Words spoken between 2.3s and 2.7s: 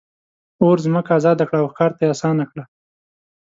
کړه.